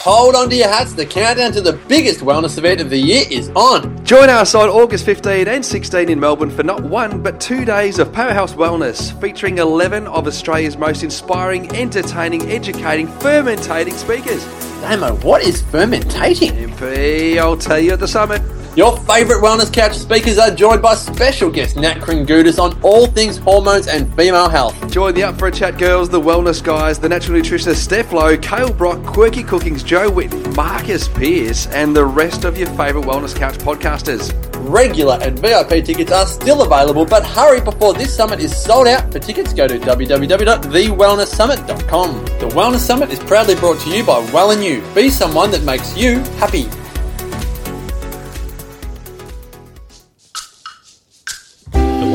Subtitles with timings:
[0.00, 3.24] Hold on to your hats, the countdown to the biggest wellness event of the year
[3.30, 4.02] is on.
[4.02, 7.98] Join us on August 15 and 16 in Melbourne for not one but two days
[7.98, 14.42] of Powerhouse Wellness, featuring 11 of Australia's most inspiring, entertaining, educating, fermentating speakers.
[14.80, 16.52] Damo, what is fermentating?
[16.52, 18.40] MP, I'll tell you at the summit.
[18.76, 23.36] Your favourite wellness couch speakers are joined by special guest Nat Kringoudis on all things
[23.36, 24.76] hormones and female health.
[24.92, 28.36] Join the Up for a Chat girls, the wellness guys, the natural nutritionist Steph Lowe,
[28.36, 33.34] Kale Brock, Quirky Cookings, Jo Whitton, Marcus Pearce, and the rest of your favourite wellness
[33.34, 34.32] couch podcasters.
[34.70, 39.10] Regular and VIP tickets are still available, but hurry before this summit is sold out.
[39.10, 42.24] For tickets, go to www.thewellnesssummit.com.
[42.24, 44.80] The Wellness Summit is proudly brought to you by Well and You.
[44.94, 46.68] Be someone that makes you happy.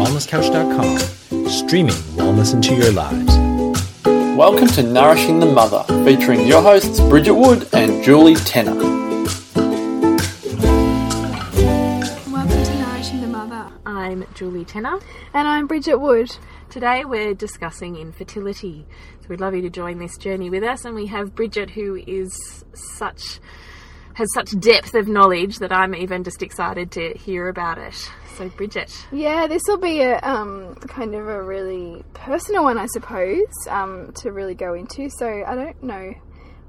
[0.05, 3.35] TheWellnessCouch.com, streaming wellness into your lives.
[4.37, 8.75] Welcome to Nourishing the Mother, featuring your hosts Bridget Wood and Julie Tenner.
[12.31, 13.71] Welcome to Nourishing the Mother.
[13.87, 14.99] I'm Julie Tenner.
[15.33, 16.37] And I'm Bridget Wood.
[16.69, 18.85] Today we're discussing infertility.
[19.21, 20.85] So we'd love you to join this journey with us.
[20.85, 23.39] And we have Bridget, who is such
[24.15, 27.95] has such depth of knowledge that I'm even just excited to hear about it.
[28.37, 28.91] So, Bridget.
[29.11, 34.11] Yeah, this will be a um, kind of a really personal one, I suppose, um,
[34.17, 35.09] to really go into.
[35.09, 36.13] So, I don't know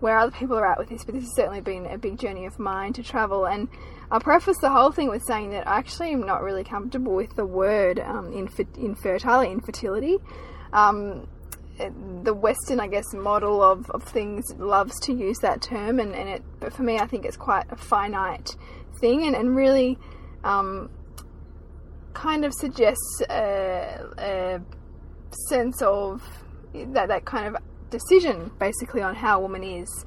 [0.00, 2.46] where other people are at with this, but this has certainly been a big journey
[2.46, 3.46] of mine to travel.
[3.46, 3.68] And
[4.10, 7.34] I'll preface the whole thing with saying that I actually am not really comfortable with
[7.34, 10.18] the word um, infer- infertile, infertility.
[10.72, 11.28] Um,
[11.78, 16.28] the Western, I guess, model of, of things loves to use that term, and, and
[16.28, 18.56] it, but for me, I think it's quite a finite
[19.00, 19.98] thing, and, and really
[20.44, 20.90] um,
[22.14, 24.60] kind of suggests a, a
[25.48, 26.22] sense of
[26.72, 30.04] that, that kind of decision, basically, on how a woman is.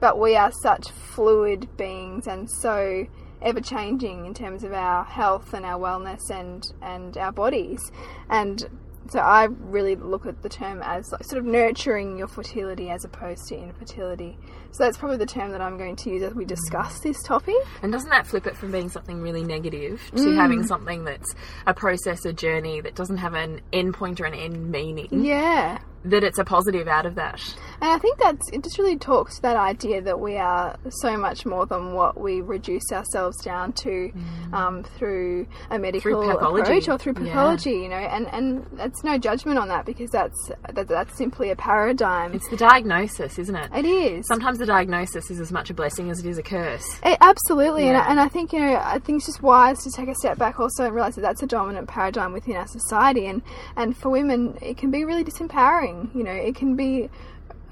[0.00, 3.06] But we are such fluid beings and so
[3.40, 7.80] ever changing in terms of our health and our wellness and, and our bodies.
[8.28, 8.64] And
[9.10, 13.04] so I really look at the term as like sort of nurturing your fertility as
[13.04, 14.38] opposed to infertility.
[14.70, 17.54] So that's probably the term that I'm going to use as we discuss this topic.
[17.82, 20.36] And doesn't that flip it from being something really negative to mm.
[20.36, 21.34] having something that's
[21.66, 25.08] a process, a journey that doesn't have an end point or an end meaning?
[25.10, 25.78] Yeah.
[26.04, 27.40] That it's a positive out of that.
[27.82, 31.16] And I think that's it just really talks to that idea that we are so
[31.16, 34.12] much more than what we reduce ourselves down to
[34.52, 36.62] um, through a medical pathology.
[36.62, 37.32] approach or through Yeah.
[37.32, 41.50] pathology, you know, and, and that's no judgment on that because that's that, that's simply
[41.50, 42.32] a paradigm.
[42.34, 43.68] It's the diagnosis, isn't it?
[43.74, 44.28] it is.
[44.28, 46.86] Sometimes the diagnosis is as much a blessing as it is a curse.
[47.04, 49.90] It, absolutely, and, I, and I think you know, I think it's just wise to
[49.90, 53.26] take a step back also and realize that that's a dominant paradigm within our society,
[53.26, 53.42] and
[53.74, 56.14] and for women, it can be really disempowering.
[56.14, 57.10] You know, it can be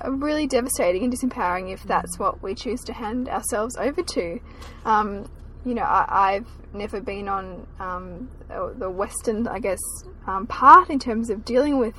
[0.09, 4.41] really devastating and disempowering if that's what we choose to hand ourselves over to.
[4.85, 5.31] Um,
[5.65, 9.81] you know, I, I've never been on um, the Western, I guess,
[10.27, 11.95] um, path in terms of dealing with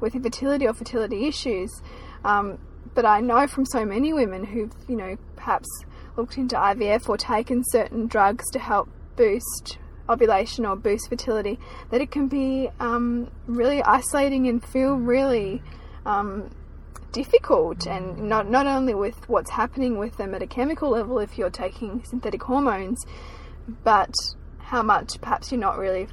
[0.00, 1.70] with infertility or fertility issues.
[2.24, 2.58] Um,
[2.94, 5.68] but I know from so many women who've, you know, perhaps
[6.16, 9.78] looked into IVF or taken certain drugs to help boost
[10.08, 11.58] ovulation or boost fertility
[11.90, 15.62] that it can be um, really isolating and feel really
[16.04, 16.50] um,
[17.12, 21.38] difficult and not not only with what's happening with them at a chemical level if
[21.38, 23.04] you're taking synthetic hormones
[23.84, 24.14] but
[24.58, 26.08] how much perhaps you're not really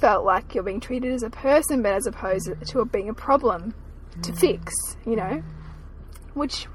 [0.00, 3.74] felt like you're being treated as a person but as opposed to being a problem
[4.22, 4.38] to mm.
[4.38, 4.74] fix
[5.06, 5.42] you know?
[6.34, 6.66] Which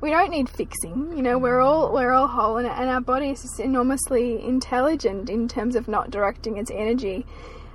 [0.00, 3.30] we don't need fixing you know we're all we're all whole and, and our body
[3.30, 7.24] is enormously intelligent in terms of not directing its energy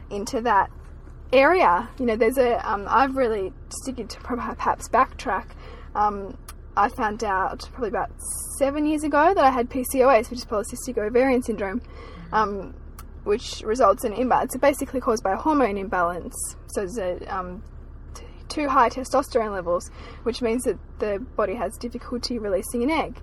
[0.09, 0.69] into that
[1.33, 1.89] area.
[1.99, 2.57] You know, there's a.
[2.69, 5.47] Um, I've really sticking to perhaps backtrack.
[5.95, 6.37] Um,
[6.75, 8.11] I found out probably about
[8.57, 11.81] seven years ago that I had PCOS, which is polycystic ovarian syndrome,
[12.31, 12.73] um,
[13.23, 14.55] which results in imbalance.
[14.55, 16.35] It's basically caused by a hormone imbalance.
[16.67, 17.63] So there's a um,
[18.13, 19.91] t- too high testosterone levels,
[20.23, 23.17] which means that the body has difficulty releasing an egg.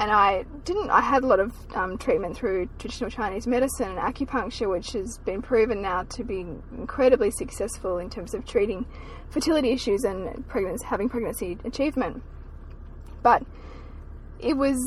[0.00, 0.88] And I didn't.
[0.88, 5.18] I had a lot of um, treatment through traditional Chinese medicine and acupuncture, which has
[5.26, 6.40] been proven now to be
[6.72, 8.86] incredibly successful in terms of treating
[9.28, 12.22] fertility issues and pregnancy, having pregnancy achievement.
[13.22, 13.44] But
[14.38, 14.78] it was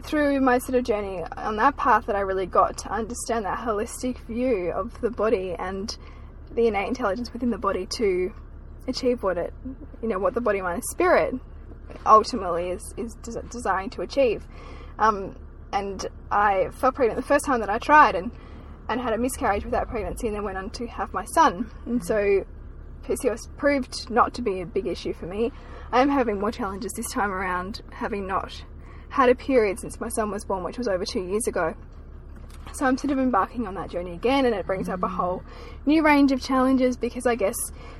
[0.00, 3.58] through my sort of journey on that path that I really got to understand that
[3.58, 5.96] holistic view of the body and
[6.54, 8.32] the innate intelligence within the body to
[8.86, 9.52] achieve what it,
[10.00, 11.34] you know, what the body, mind, and spirit
[12.06, 14.46] ultimately is is des- desiring to achieve.
[14.98, 15.36] Um,
[15.72, 18.30] and I fell pregnant the first time that I tried, and
[18.88, 21.70] and had a miscarriage with that pregnancy, and then went on to have my son.
[21.86, 22.44] And so,
[23.04, 25.52] PCOS proved not to be a big issue for me.
[25.92, 28.64] I am having more challenges this time around, having not
[29.10, 31.74] had a period since my son was born, which was over two years ago.
[32.72, 35.42] So I'm sort of embarking on that journey again, and it brings up a whole
[35.86, 37.56] new range of challenges because I guess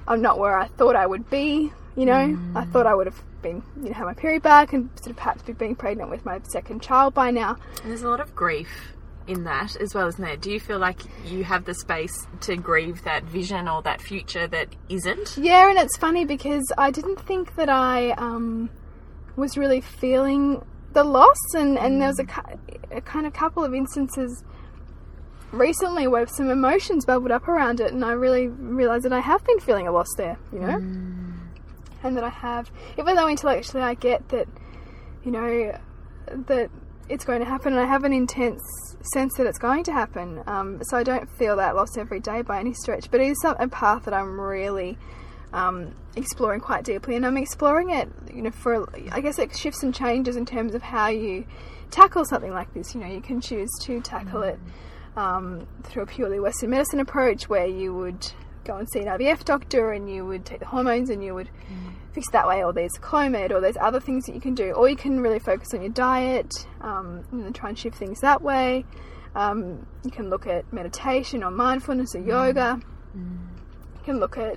[0.07, 1.73] I'm not where I thought I would be.
[1.97, 2.57] You know, mm.
[2.57, 5.17] I thought I would have been, you know, have my period back and sort of
[5.17, 7.57] perhaps be being pregnant with my second child by now.
[7.83, 8.95] And there's a lot of grief
[9.27, 10.37] in that as well, isn't there?
[10.37, 14.47] Do you feel like you have the space to grieve that vision or that future
[14.49, 15.37] that isn't?
[15.37, 18.71] Yeah, and it's funny because I didn't think that I um,
[19.37, 22.59] was really feeling the loss, and, and there was a, mm.
[22.91, 24.45] a kind of couple of instances
[25.53, 29.45] recently where some emotions bubbled up around it, and I really realised that I have
[29.45, 31.30] been feeling a loss there, you know, mm.
[32.02, 34.49] And that I have, even though intellectually I get that,
[35.25, 35.79] you know,
[36.26, 36.70] that
[37.08, 38.62] it's going to happen, and I have an intense
[39.12, 40.43] sense that it's going to happen.
[40.47, 43.44] Um, so I don't feel that loss every day by any stretch, but it is
[43.44, 44.97] a path that I'm really
[45.52, 49.82] um, exploring quite deeply, and I'm exploring it, you know, for I guess it shifts
[49.82, 51.46] and changes in terms of how you
[51.91, 52.94] tackle something like this.
[52.94, 54.61] You know, you can choose to tackle it
[55.17, 58.32] um, through a purely Western medicine approach, where you would
[58.70, 61.49] go and see an IVF doctor and you would take the hormones and you would
[62.12, 64.88] fix that way, or there's Clomid, or there's other things that you can do, or
[64.88, 68.43] you can really focus on your diet um, and then try and shift things that
[68.43, 68.84] way.
[69.34, 72.81] Um, you can look at meditation or mindfulness or yoga.
[73.14, 74.56] You can look at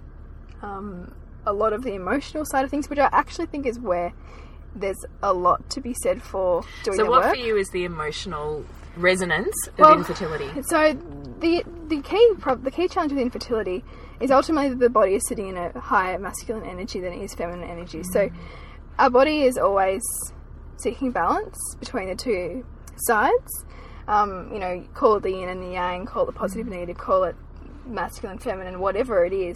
[0.61, 1.13] um,
[1.45, 4.13] a lot of the emotional side of things, which I actually think is where
[4.75, 7.35] there's a lot to be said for doing So, what work.
[7.35, 8.65] for you is the emotional
[8.95, 10.49] resonance of Well, infertility?
[10.63, 10.93] So
[11.39, 12.33] the the key
[12.63, 13.83] the key challenge with infertility
[14.19, 17.33] is ultimately that the body is sitting in a higher masculine energy than it is
[17.33, 18.03] feminine energy.
[18.03, 18.29] So
[18.99, 20.01] our body is always
[20.77, 22.65] seeking balance between the two
[22.97, 23.65] sides.
[24.07, 26.97] Um, you know, call it the yin and the yang, call it positive and negative,
[26.97, 27.35] call it
[27.85, 29.55] masculine, feminine, whatever it is.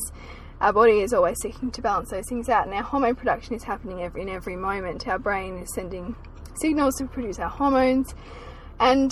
[0.60, 3.64] Our body is always seeking to balance those things out, and our hormone production is
[3.64, 5.08] happening every, in every moment.
[5.08, 6.16] Our brain is sending
[6.56, 8.16] signals to produce our hormones,
[8.80, 9.12] and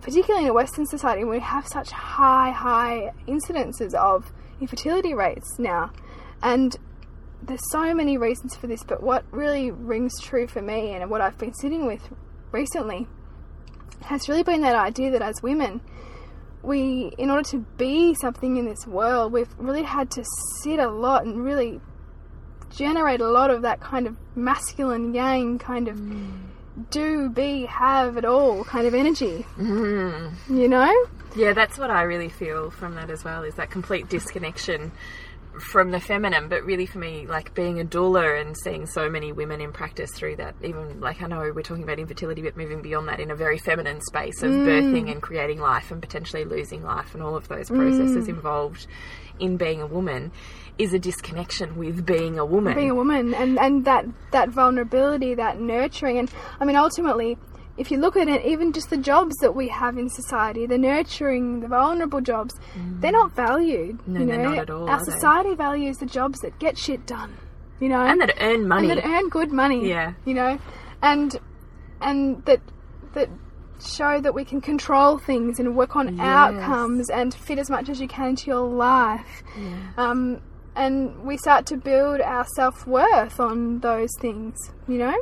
[0.00, 5.90] particularly in a Western society, we have such high, high incidences of infertility rates now.
[6.42, 6.76] And
[7.42, 11.20] there's so many reasons for this, but what really rings true for me and what
[11.20, 12.08] I've been sitting with
[12.52, 13.06] recently
[14.02, 15.80] has really been that idea that as women,
[16.62, 20.24] we, in order to be something in this world, we've really had to
[20.62, 21.80] sit a lot and really
[22.70, 26.45] generate a lot of that kind of masculine yang kind of mm.
[26.90, 29.46] Do, be, have it all kind of energy.
[29.56, 30.32] Mm.
[30.48, 31.06] You know?
[31.34, 33.42] Yeah, that's what I really feel from that as well.
[33.42, 34.92] Is that complete disconnection
[35.60, 39.32] from the feminine, but really for me, like being a doula and seeing so many
[39.32, 42.82] women in practice through that, even like I know we're talking about infertility, but moving
[42.82, 44.66] beyond that in a very feminine space of mm.
[44.66, 48.28] birthing and creating life and potentially losing life and all of those processes mm.
[48.28, 48.86] involved
[49.38, 50.32] in being a woman
[50.78, 52.74] is a disconnection with being a woman.
[52.74, 56.30] being a woman and and that that vulnerability that nurturing and
[56.60, 57.38] i mean ultimately
[57.78, 60.78] if you look at it even just the jobs that we have in society the
[60.78, 62.54] nurturing the vulnerable jobs
[63.00, 64.36] they're not valued No, you know?
[64.36, 65.12] they're not at all, our are they?
[65.12, 67.36] society values the jobs that get shit done
[67.78, 68.00] you know?
[68.00, 68.88] And that earn money.
[68.90, 70.14] and that earn good money Yeah.
[70.24, 70.58] you know?
[71.02, 71.38] And
[72.00, 72.60] and that
[73.14, 73.28] that
[73.78, 78.00] show that we can control things and work on outcomes and fit as much as
[78.00, 79.42] you can into your life.
[79.98, 80.40] Um,
[80.74, 84.56] and we start to build our self-worth on those things
[84.88, 85.14] you know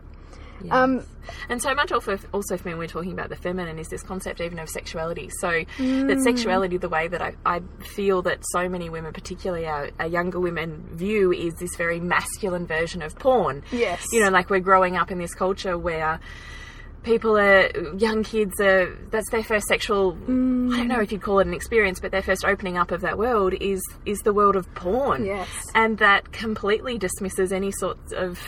[0.71, 1.05] um,
[1.49, 4.03] And so much also, also for me when we're talking about the feminine is this
[4.03, 5.31] concept even of sexuality.
[5.41, 6.23] So that Mm.
[6.23, 10.41] sexuality, the way that I, I feel that so many women, particularly our, our younger
[10.41, 13.63] women, view is this very masculine version of porn.
[13.73, 14.05] Yes.
[14.13, 16.21] You know, like we're growing up in this culture where
[17.03, 17.69] people are
[17.99, 21.53] young kids are that's their first sexual I don't know if you'd call it an
[21.53, 25.27] experience, but their first opening up of that world is is the world of porn.
[25.27, 25.49] Yes.
[25.75, 28.41] And that completely dismisses any sorts of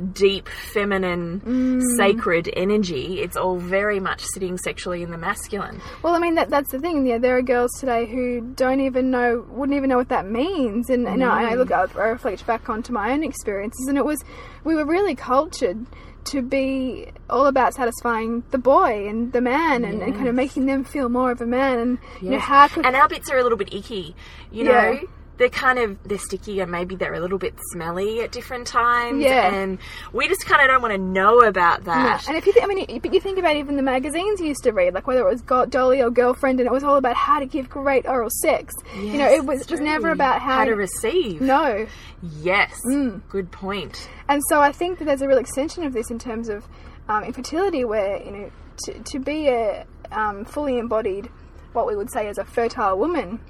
[0.00, 1.96] deep feminine mm.
[1.96, 6.50] sacred energy it's all very much sitting sexually in the masculine Well, I mean that
[6.50, 7.06] that's the thing.
[7.06, 10.90] Yeah, there are girls today who don't even know, wouldn't even know what that means.
[10.90, 12.12] And, and I, I look, I mm.
[12.12, 14.22] reflect back onto my own experiences, and it was
[14.64, 15.86] we were really cultured
[16.24, 20.66] to be all about satisfying the boy and the man, and, and kind of making
[20.66, 21.78] them feel more of a man.
[21.78, 24.14] And you know how could and our bits are a little bit icky
[24.50, 25.00] you know Yeah.
[25.42, 29.22] They're kind of they're sticky and maybe they're a little bit smelly at different times.
[29.22, 29.52] Yeah.
[29.52, 29.78] and
[30.12, 32.28] we just kind of don't want to know about Yeah, that.
[32.28, 34.46] and if you, th- I mean, you- but you think about even the magazines you
[34.46, 37.16] used to read, like whether it was Dolly or Girlfriend, and it was all about
[37.16, 38.72] how to give great oral sex.
[38.96, 41.40] you know, it was was never about how, how to receive.
[41.40, 41.86] No,
[42.40, 42.72] yes.
[42.88, 43.20] Mm.
[43.28, 44.08] good point.
[44.28, 46.66] And so I think that there's a real extension of this in terms of
[47.08, 48.50] um, infertility, where you know,
[48.84, 51.28] to, to be a um, fully embodied,
[51.72, 53.40] what we would say as a fertile woman,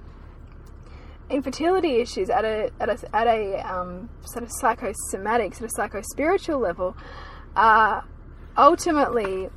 [1.33, 6.59] infertility issues at a at a at a um, sort of psychosomatic, sort of psycho-spiritual
[6.59, 6.97] level
[7.57, 8.05] are
[8.57, 9.49] ultimately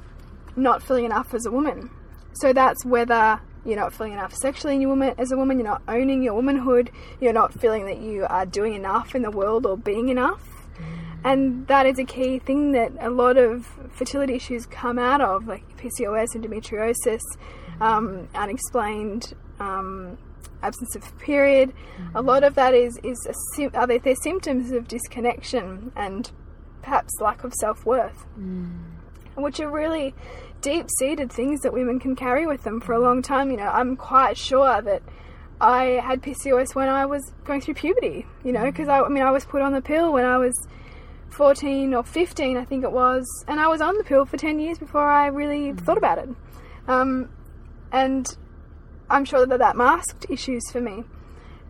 [0.55, 1.89] not feeling enough as a woman.
[2.33, 5.67] So that's whether you're not feeling enough sexually in your woman as a woman, you're
[5.67, 9.65] not owning your womanhood, you're not feeling that you are doing enough in the world
[9.65, 10.41] or being enough.
[11.23, 15.47] And that is a key thing that a lot of fertility issues come out of,
[15.47, 17.21] like PCOS, endometriosis,
[17.81, 20.19] um, unexplained um,
[20.65, 21.73] absence of period.
[22.13, 26.31] A lot of that is is a are they, they're symptoms of disconnection and
[26.81, 28.71] perhaps lack of self worth, mm.
[29.35, 30.13] which are really
[30.61, 33.51] deep seated things that women can carry with them for a long time.
[33.51, 35.01] You know, I'm quite sure that
[35.61, 38.25] I had PCOS when I was going through puberty.
[38.43, 38.71] You know, mm.
[38.71, 40.55] because I, I mean I was put on the pill when I was
[41.29, 44.59] 14 or 15, I think it was, and I was on the pill for 10
[44.59, 45.79] years before I really mm.
[45.79, 46.29] thought about it.
[46.87, 47.29] Um,
[47.91, 48.25] and
[49.09, 51.03] I'm sure that that masked issues for me.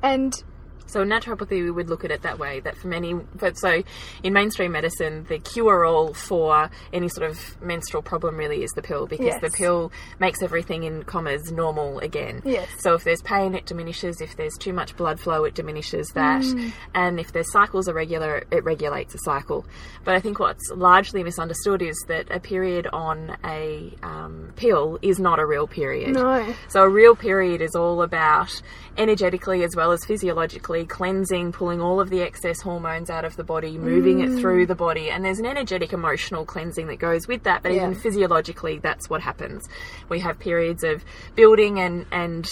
[0.01, 0.43] And
[0.87, 2.59] So in naturopathy, we would look at it that way.
[2.59, 3.83] That for many, but so
[4.23, 9.07] in mainstream medicine, the cure-all for any sort of menstrual problem really is the pill,
[9.07, 9.41] because Yes.
[9.41, 12.41] the pill makes everything in commas normal again.
[12.45, 12.67] Yes.
[12.79, 14.21] So if there's pain, it diminishes.
[14.21, 16.43] If there's too much blood flow, it diminishes that.
[16.43, 16.71] Mm.
[16.93, 19.65] And if their cycles are regular, it regulates the cycle.
[20.03, 25.19] But I think what's largely misunderstood is that a period on a um, pill is
[25.19, 26.13] not a real period.
[26.13, 28.61] no, So a real period is all about
[28.97, 33.44] energetically as well as physiologically cleansing, pulling all of the excess hormones out of the
[33.44, 34.67] body, moving it through mm.
[34.67, 37.62] the body, and there's an energetic emotional cleansing that goes with that.
[37.62, 37.84] But Yeah.
[37.84, 39.70] even physiologically, that's what happens.
[40.10, 41.05] We have periods of
[41.36, 42.50] building and and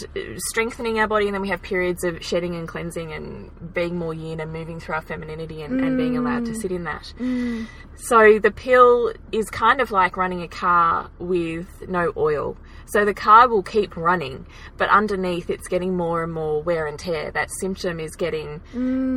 [0.50, 4.14] strengthening our body, and then we have periods of shedding and cleansing and being more
[4.14, 6.62] yin and moving through our femininity and, and being allowed to mm.
[6.62, 7.14] sit in that.
[7.20, 7.66] Mm.
[7.96, 12.58] So the pill is kind of like running a car with no oil.
[12.86, 14.46] So the car will keep running,
[14.78, 17.32] but underneath it's getting more and more wear and tear.
[17.32, 18.62] That symptom is getting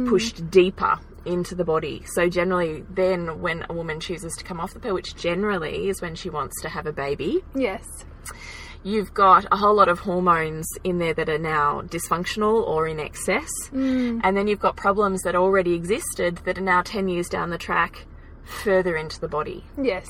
[0.09, 2.03] pushed deeper into the body.
[2.15, 6.00] So generally then when a woman chooses to come off the pill, which generally is
[6.00, 7.85] when she wants to have a baby, yes,
[8.85, 13.00] you've got a whole lot of hormones in there that are now dysfunctional or in
[13.00, 13.49] excess.
[13.73, 17.59] And then you've got problems that already existed that are now 10 years down the
[17.59, 18.07] track
[18.45, 19.65] further into the body.
[19.83, 20.07] yes.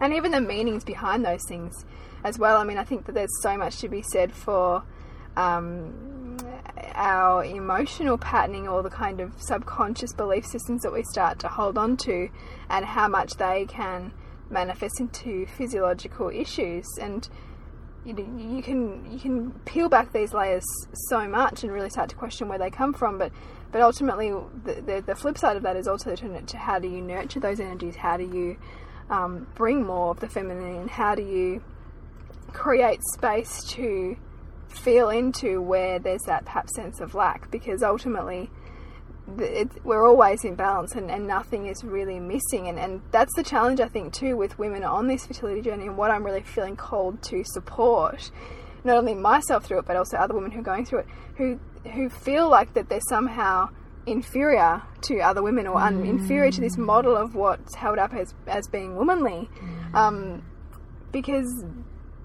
[0.00, 1.84] And even the meanings behind those things
[2.24, 2.56] as well.
[2.56, 4.82] I mean, I think that there's so much to be said for
[5.36, 6.21] um,
[6.94, 11.78] our emotional patterning or the kind of subconscious belief systems that we start to hold
[11.78, 12.28] on to
[12.68, 14.12] and how much they can
[14.50, 16.86] manifest into physiological issues.
[17.00, 17.28] And
[18.04, 20.64] you know, you can you can peel back these layers
[21.08, 23.18] so much and really start to question where they come from.
[23.18, 23.32] But
[23.70, 26.88] but ultimately the, the, the flip side of that is also to, to how do
[26.88, 27.96] you nurture those energies?
[27.96, 28.56] How do you
[29.08, 30.88] um, bring more of the feminine?
[30.88, 31.62] How do you
[32.52, 34.16] create space to
[34.72, 38.50] feel into where there's that perhaps sense of lack because ultimately
[39.38, 42.68] it, we're always in balance and, and nothing is really missing.
[42.68, 45.96] And, and that's the challenge I think too with women on this fertility journey and
[45.96, 48.30] what I'm really feeling called to support
[48.84, 51.60] not only myself through it but also other women who are going through it who
[51.94, 53.68] who feel like that they're somehow
[54.06, 58.34] inferior to other women or un- inferior to this model of what's held up as,
[58.46, 59.48] as being womanly.
[59.94, 60.42] Um,
[61.12, 61.64] because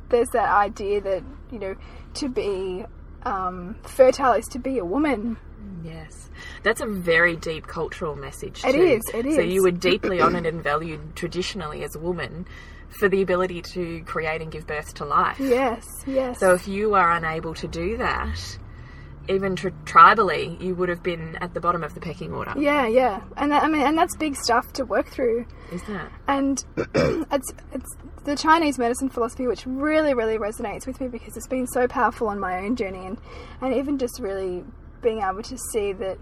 [0.10, 1.76] there's that idea that you know
[2.18, 2.86] to be
[3.24, 5.38] um, fertile is to be a woman.
[5.84, 6.30] Yes.
[6.64, 8.64] That's a very deep cultural message.
[8.66, 8.82] It too.
[8.82, 12.46] is, it So you were deeply honoured and valued traditionally as a woman
[12.90, 15.40] for the ability to create and give birth to life.
[15.40, 16.40] Yes, yes.
[16.40, 18.60] So if you are unable to do that,
[19.30, 22.54] even tri- tribally, you would have been at the bottom of the pecking order.
[22.58, 25.46] yeah, yeah, and that, I mean, and that's big stuff to work through.
[25.72, 26.12] Is that?
[26.28, 31.48] And it's it's the Chinese medicine philosophy which really, really resonates with me because it's
[31.48, 33.18] been so powerful on my own journey, and
[33.62, 34.64] and even just really
[35.02, 36.18] being able to see that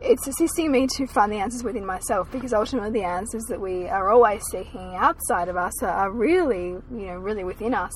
[0.00, 3.86] it's assisting me to find the answers within myself because ultimately the answers that we
[3.86, 7.92] are always seeking outside of us are, are really you know really within us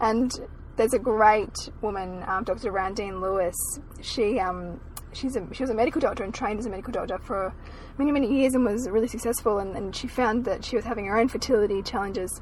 [0.00, 0.32] and
[0.76, 3.54] there's a great woman um, dr randine lewis
[4.00, 4.80] she um
[5.12, 7.54] she's a, she was a medical doctor and trained as a medical doctor for
[7.98, 11.06] many many years and was really successful and, and she found that she was having
[11.06, 12.40] her own fertility challenges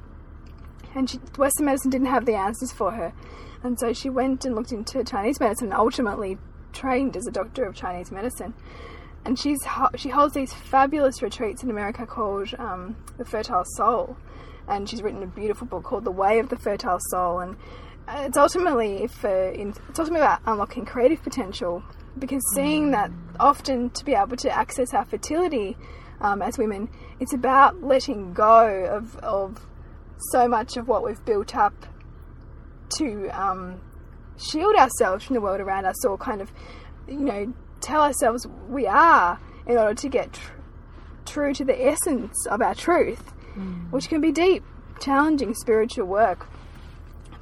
[0.95, 3.13] and she, Western medicine didn't have the answers for her.
[3.63, 6.39] And so she went and looked into Chinese medicine and ultimately
[6.73, 8.55] trained as a doctor of Chinese medicine.
[9.25, 9.59] And she's
[9.97, 14.17] she holds these fabulous retreats in America called um, The Fertile Soul.
[14.67, 17.41] And she's written a beautiful book called The Way of the Fertile Soul.
[17.41, 17.57] And
[18.19, 21.83] it's ultimately if uh, in, it's ultimately about unlocking creative potential
[22.19, 25.77] because seeing that often to be able to access our fertility
[26.21, 29.67] um, as women, it's about letting go of, of
[30.33, 31.87] so much of what we've built up
[32.99, 33.81] to um,
[34.37, 36.53] shield ourselves from the world around us or kind of
[37.09, 40.53] you know, tell ourselves we are in order to get tr-
[41.27, 43.33] true to the essence of our truth,
[43.91, 44.63] which can be deep,
[45.01, 46.49] challenging spiritual work.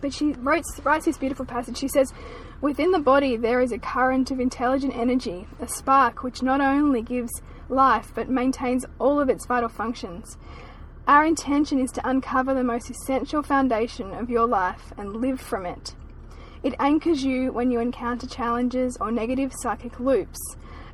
[0.01, 1.77] But she writes, writes this beautiful passage.
[1.77, 2.13] She says,
[2.61, 7.03] Within the body there is a current of intelligent energy, a spark which not only
[7.03, 10.37] gives life but maintains all of its vital functions.
[11.07, 15.65] Our intention is to uncover the most essential foundation of your life and live from
[15.67, 15.95] it.
[16.63, 20.39] It anchors you when you encounter challenges or negative psychic loops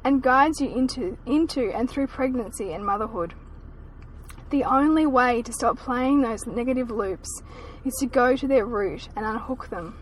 [0.05, 3.35] and guides you into, into and through pregnancy and motherhood.
[4.51, 7.43] The only way to stop playing those negative loops
[7.85, 9.99] is to go to their root and unhook them.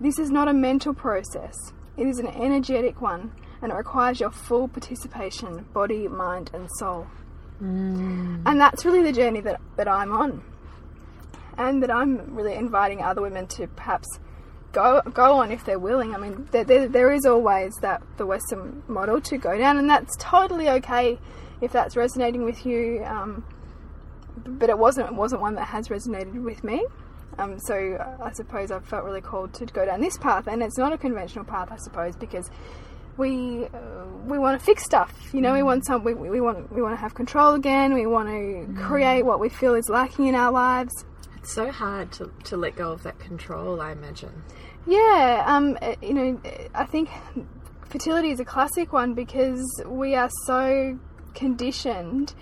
[0.00, 1.54] This is not a mental process,
[1.96, 7.06] it is an energetic one and it requires your full participation, body, mind, and soul.
[8.46, 10.42] And that's really the journey that, that I'm on.
[11.58, 14.18] And that I'm really inviting other women to perhaps
[14.72, 16.14] go go on if they're willing.
[16.14, 19.90] I mean, there, there, there is always that the Western model to go down, and
[19.90, 21.18] that's totally okay
[21.60, 23.04] if that's resonating with you.
[23.04, 23.44] Um,
[24.44, 26.84] but it wasn't it wasn't one that has resonated with me.
[27.38, 30.76] Um, so I suppose I felt really called to go down this path, and it's
[30.76, 32.50] not a conventional path, I suppose, because
[33.16, 35.30] we uh, we want to fix stuff.
[35.32, 37.94] You know, we want some we, we want we want to have control again.
[37.94, 41.04] We want to create what we feel is lacking in our lives.
[41.36, 44.42] It's so hard to, to let go of that control, I imagine.
[44.86, 46.40] Yeah, um, uh, you know,
[46.74, 47.08] I think
[47.88, 50.98] fertility is a classic one because we are so
[51.34, 52.34] conditioned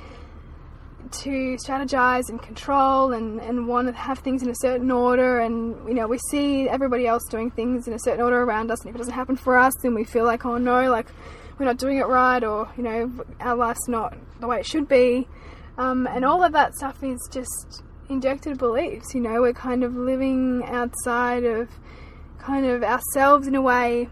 [1.12, 5.40] to strategize and control and, and want to have things in a certain order.
[5.40, 8.80] And you know we see everybody else doing things in a certain order around us.
[8.80, 11.06] And if it doesn't happen for us then we feel like oh no like
[11.58, 14.88] we're not doing it right or you know our life's not the way it should
[14.88, 15.28] be.
[15.76, 19.40] Um, and all of that stuff is just injected beliefs you know.
[19.40, 21.68] We're kind of living outside of
[22.38, 24.08] kind of ourselves in a way.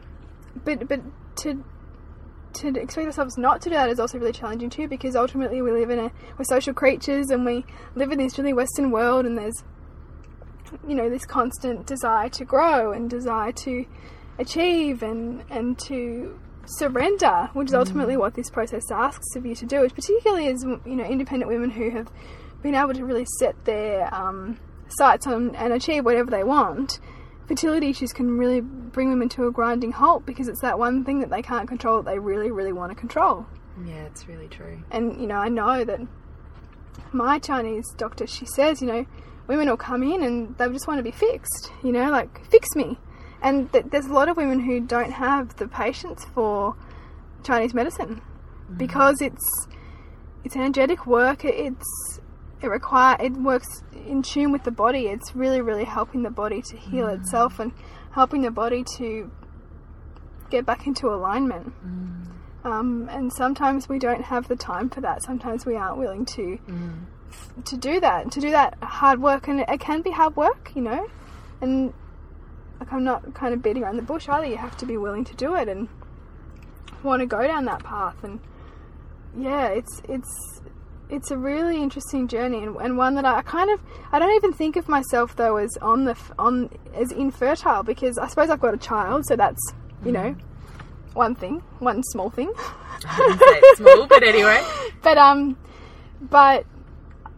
[0.64, 1.00] But but
[1.36, 1.64] to
[2.56, 5.70] to expect ourselves not to do that is also really challenging too because ultimately we
[5.70, 9.36] live in a we're social creatures and we live in this really western world and
[9.36, 9.62] there's
[10.86, 13.84] you know this constant desire to grow and desire to
[14.38, 19.66] achieve and and to surrender which is ultimately what this process asks of you to
[19.66, 22.10] do which particularly as you know independent women who have
[22.62, 26.98] been able to really set their um, sights on and achieve whatever they want
[27.46, 31.20] fertility issues can really bring women into a grinding halt because it's that one thing
[31.20, 33.46] that they can't control that they really, really want to control.
[33.84, 34.82] Yeah, it's really true.
[34.90, 36.00] And, you know, I know that
[37.12, 39.06] my Chinese doctor, she says, you know,
[39.46, 42.74] women will come in and they just want to be fixed, you know, like, fix
[42.74, 42.98] me.
[43.42, 46.74] And th- there's a lot of women who don't have the patience for
[47.44, 48.76] Chinese medicine mm-hmm.
[48.76, 49.68] because it's
[50.42, 51.44] it's energetic work.
[51.44, 52.20] It's
[52.62, 55.06] it require it works in tune with the body.
[55.06, 57.20] It's really really helping the body to heal mm.
[57.20, 57.72] itself and
[58.12, 59.30] helping the body to
[60.50, 61.72] get back into alignment.
[61.84, 62.26] Mm.
[62.64, 65.22] Um, and sometimes we don't have the time for that.
[65.22, 67.64] Sometimes we aren't willing to mm.
[67.64, 68.32] to do that.
[68.32, 71.06] To do that hard work, and it can be hard work, you know.
[71.60, 71.92] And
[72.80, 74.46] like I'm not kind of beating around the bush either.
[74.46, 75.88] You have to be willing to do it and
[77.02, 78.16] want to go down that path.
[78.24, 78.40] And
[79.36, 80.60] yeah, it's it's
[81.08, 83.80] it's a really interesting journey and, and one that I kind of
[84.12, 88.26] I don't even think of myself though as on the on as infertile because I
[88.26, 89.60] suppose I've got a child, so that's
[90.04, 90.36] you know
[91.14, 92.52] one thing, one small thing.
[93.04, 94.62] I small, but anyway.
[95.02, 95.56] but um,
[96.20, 96.66] but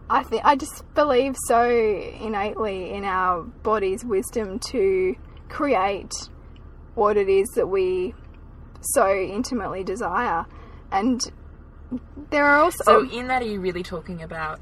[0.09, 5.15] I think I just believe so innately in our body's wisdom to
[5.47, 6.13] create
[6.95, 8.13] what it is that we
[8.81, 10.45] so intimately desire,
[10.91, 11.21] and
[12.29, 14.59] there are also So, in that, are you really talking about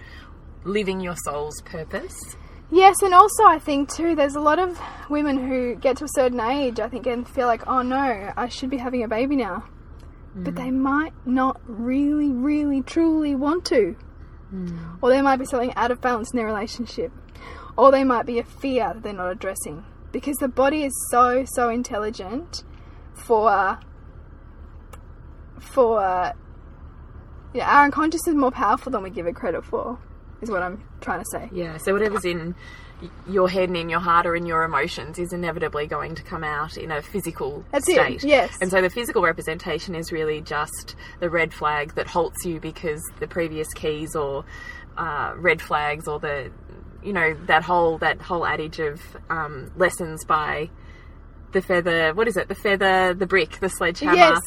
[0.63, 2.35] living your soul's purpose?
[2.69, 4.77] Yes, and also I think too, there's a lot of
[5.09, 8.49] women who get to a certain age, I think, and feel like, oh no, I
[8.49, 9.63] should be having a baby now.
[10.35, 10.79] But they mm.
[10.79, 13.95] might not really, really, truly want to.
[14.53, 14.99] Mm.
[15.01, 17.11] Or there might be something out of balance in their relationship.
[17.75, 19.83] Or there might be a fear that they're not addressing.
[20.11, 22.63] Because the body is so, so intelligent
[23.15, 23.79] for.
[25.59, 26.33] for.
[27.53, 29.97] Yeah, our unconscious is more powerful than we give it credit for,
[30.41, 31.49] is what I'm trying to say.
[31.51, 32.55] Yeah, so whatever's in
[33.29, 36.43] your head and in your heart or in your emotions is inevitably going to come
[36.43, 38.23] out in a physical That's it, state.
[38.23, 38.57] yes.
[38.59, 43.01] And so the physical representation is really just the red flag that halts you because
[43.19, 44.45] the previous keys or
[44.97, 46.51] uh, red flags or the
[47.03, 50.67] you know that whole that whole adage of um, lessons by
[51.51, 54.41] the feather what is it the feather the brick the sledgehammer Yes.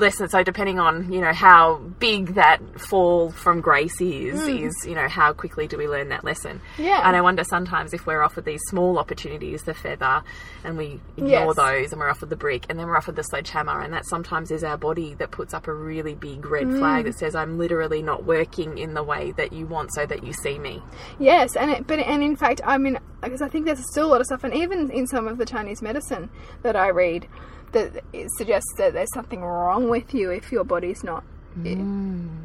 [0.00, 0.28] Lesson.
[0.28, 5.08] So depending on you know how big that fall from grace is, is you know
[5.08, 6.60] how quickly do we learn that lesson?
[6.76, 6.84] Mm.
[6.84, 7.02] Yeah.
[7.06, 10.22] And I wonder sometimes if we're offered these small opportunities, the feather,
[10.64, 11.56] and we ignore Yes.
[11.56, 14.50] those, and we're offered the brick, and then we're offered the sledgehammer, and that sometimes
[14.50, 16.78] is our body that puts up a really big red Mm.
[16.78, 20.24] flag that says, "I'm literally not working in the way that you want, so that
[20.24, 20.82] you see me."
[21.18, 24.10] Yes, and it, but and in fact, I mean, because I think there's still a
[24.10, 26.30] lot of stuff, and even in some of the Chinese medicine
[26.62, 27.26] that I read,
[27.72, 31.24] that it suggests that there's something wrong with you if your body's not
[31.64, 31.76] eh,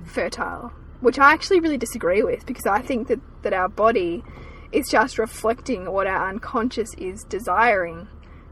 [0.05, 4.23] fertile, which I actually really disagree with because I think that that our body
[4.71, 8.07] is just reflecting what our unconscious is desiring.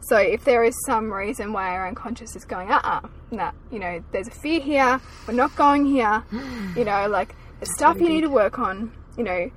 [0.08, 3.80] So if there is some reason why our unconscious is going, uh uh nah, you
[3.80, 6.24] know, there's a fear here, we're not going here,
[6.76, 9.52] you know, like there's stuff you need to work on, you know.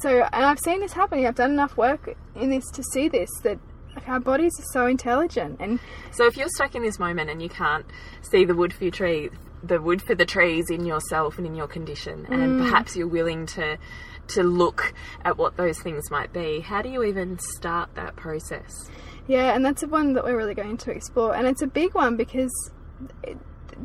[0.00, 3.30] So, and I've seen this happening, I've done enough work in this to see this,
[3.42, 3.58] that
[3.94, 5.78] like, our bodies are so intelligent and
[6.10, 7.84] So if you're stuck in this moment and you can't
[8.22, 9.30] see the wood for your tree,
[9.62, 12.62] the wood for the trees in yourself and in your condition, and Mm.
[12.64, 13.78] perhaps you're willing to
[14.28, 18.88] to look at what those things might be, how do you even start that process?
[19.26, 21.92] Yeah, and that's the one that we're really going to explore, and it's a big
[21.94, 22.52] one because
[23.24, 23.36] it,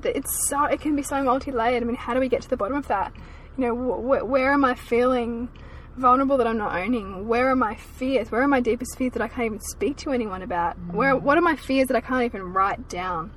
[0.03, 1.81] it's so it can be so multi-layered.
[1.81, 3.11] I mean, how do we get to the bottom of that?
[3.57, 5.49] You know, wh- wh- where am I feeling
[5.97, 7.27] vulnerable that I'm not owning?
[7.27, 8.31] Where are my fears?
[8.31, 10.77] Where are my deepest fears that I can't even speak to anyone about?
[10.91, 11.21] Where mm.
[11.21, 13.31] what are my fears that I can't even write down?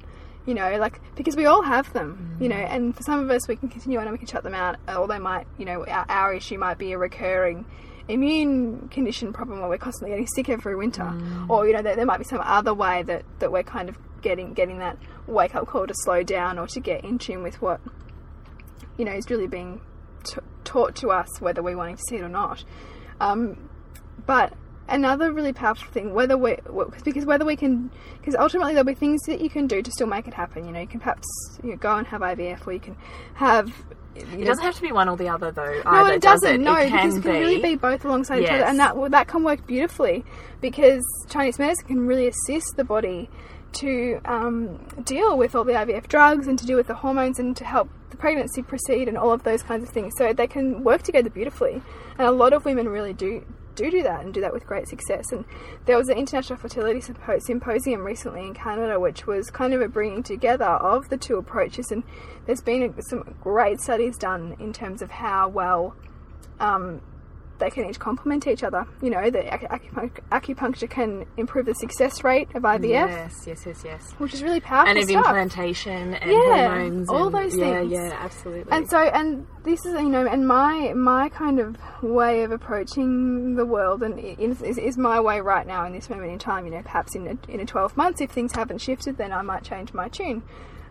[0.47, 2.37] You know, like because we all have them.
[2.41, 2.71] You know, mm.
[2.71, 4.77] and for some of us, we can continue on and we can shut them out,
[4.89, 7.67] or they might, you know, our, our issue might be a recurring
[8.09, 11.49] immune condition problem where we're constantly getting sick every winter, mm.
[11.49, 13.99] or you know there, there might be some other way that, that we're kind of
[14.23, 17.61] getting getting that wake up call to slow down or to get in tune with
[17.63, 17.81] what
[18.99, 19.81] you know is really being
[20.65, 22.65] taught to us, whether we're wanting to see it or not.
[23.21, 23.69] Um,
[24.27, 24.55] but
[24.89, 26.57] another really powerful thing, whether we
[27.05, 30.07] because whether we can, because ultimately there'll be things that you can do to still
[30.07, 30.67] make it happen.
[30.67, 31.27] You know, you can perhaps
[31.63, 32.97] you know, go and have IVF, or you can
[33.35, 33.73] have.
[34.17, 35.83] It doesn't have to be one or the other, though.
[35.85, 36.61] No, either, it does doesn't.
[36.61, 36.65] it?
[36.65, 37.39] No, it because it can be.
[37.39, 40.25] really be both alongside each other, and that that can work beautifully
[40.61, 43.31] because Chinese medicine can really assist the body
[43.75, 47.57] to um, deal with all the IVF drugs and to deal with the hormones and
[47.57, 50.15] to help the pregnancy proceed and all of those kinds of things.
[50.17, 51.83] So they can work together beautifully,
[52.19, 53.45] and a lot of women really do
[53.77, 55.33] do do that and do that with great success.
[55.33, 55.45] And
[55.87, 60.23] there was an international fertility symposium recently in Canada, which was kind of a bringing
[60.23, 61.91] together of the two approaches.
[61.91, 62.03] And
[62.47, 65.95] there's been some great studies done in terms of how well
[66.59, 67.01] um,
[67.61, 68.87] they can each complement each other.
[69.03, 73.63] You know, that ac- acupuncture, acupuncture can improve the success rate of IVF, Yes, yes,
[73.67, 74.13] yes, yes.
[74.19, 75.27] which is really powerful And of stuff.
[75.27, 77.09] implantation and Yeah, hormones.
[77.09, 77.93] all and, those things.
[77.93, 78.73] Yeah, absolutely.
[78.73, 83.55] And so, and this is, you know, and my my kind of way of approaching
[83.57, 86.65] the world, and is, is, is my way right now in this moment in time.
[86.65, 89.43] You know, perhaps in a, in a twelve months, if things haven't shifted, then I
[89.43, 90.43] might change my tune.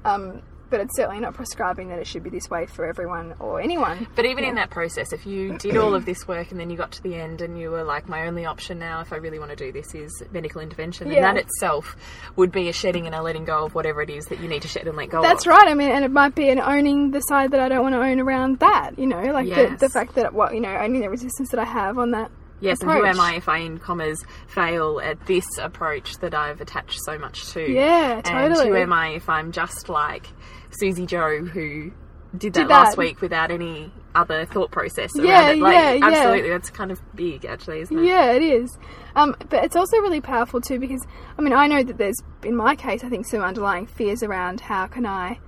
[0.05, 3.59] Um, but it's certainly not prescribing that it should be this way for everyone or
[3.61, 4.07] anyone.
[4.15, 6.77] But even in that process, if you did all of this work and then you
[6.77, 9.39] got to the end and you were like, my only option now, if I really
[9.39, 11.33] want to do this, is medical intervention, then Yeah.
[11.33, 11.95] that itself
[12.35, 14.61] would be a shedding and a letting go of whatever it is that you need
[14.61, 15.51] to shed and let go That's of.
[15.51, 15.67] right.
[15.67, 18.01] I mean, and it might be an owning the side that I don't want to
[18.01, 18.97] own around that.
[18.97, 19.79] You know, like the, Yes.
[19.79, 22.31] the fact that what you know, owning the resistance that I have on that.
[22.61, 26.61] Yes, and who am I if I, in commas, fail at this approach that I've
[26.61, 27.71] attached so much to?
[27.71, 30.27] Yeah, And who am I if I'm just like
[30.71, 31.91] Susie Joe who
[32.37, 35.59] did that Did last week without any other thought process around Yeah, it?
[35.59, 36.05] Like, yeah, yeah.
[36.05, 36.49] absolutely.
[36.49, 38.05] That's kind of big, actually, isn't it?
[38.05, 38.77] Yeah, it is.
[39.15, 41.05] Um, but it's also really powerful too because
[41.37, 44.61] I mean I know that there's in my case I think some underlying fears around
[44.61, 45.39] how can I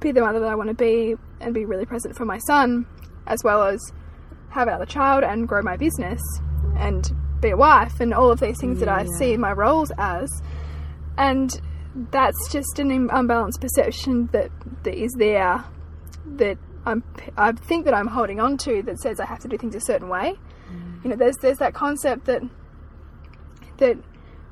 [0.00, 2.86] be the mother that I want to be and be really present for my son
[3.26, 3.80] as well as
[4.56, 6.20] have another child and grow my business
[6.76, 10.30] and be a wife and all of these things that I see my roles as.
[11.18, 11.60] And
[12.10, 14.50] that's just an unbalanced perception that
[14.82, 15.64] that is there
[16.36, 17.02] that I'm
[17.36, 19.80] I think that I'm holding on to that says I have to do things a
[19.80, 20.34] certain way.
[20.70, 21.04] Mm.
[21.04, 22.42] You know there's there's that concept that
[23.78, 23.96] that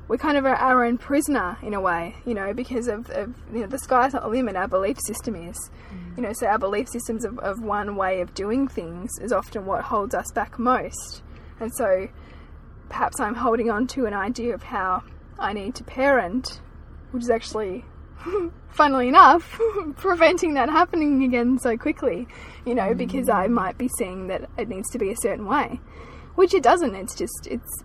[0.07, 3.33] we kind of are our own prisoner in a way, you know, because of, of
[3.51, 4.55] you know the sky's not the limit.
[4.55, 5.57] Our belief system is,
[5.91, 6.17] mm.
[6.17, 9.65] you know, so our belief systems of, of one way of doing things is often
[9.65, 11.23] what holds us back most,
[11.59, 12.07] and so
[12.89, 15.03] perhaps I'm holding on to an idea of how
[15.39, 16.61] I need to parent,
[17.11, 17.83] which is actually,
[18.69, 19.59] funnily enough,
[19.97, 22.27] preventing that happening again so quickly,
[22.65, 23.35] you know, because mm.
[23.35, 25.79] I might be seeing that it needs to be a certain way,
[26.35, 26.93] which it doesn't.
[26.93, 27.83] It's just it's